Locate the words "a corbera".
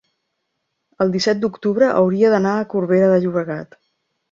2.57-3.13